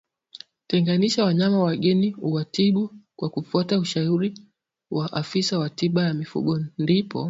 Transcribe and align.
Tenganisha 0.67 1.23
wanyama 1.25 1.59
wageni 1.63 2.13
uwatibu 2.15 2.93
kwa 3.15 3.29
kufuata 3.29 3.79
ushauri 3.79 4.33
wa 4.91 5.13
afisa 5.13 5.59
wa 5.59 5.69
tiba 5.69 6.03
ya 6.03 6.13
mifugo 6.13 6.65
ndipo 6.77 7.19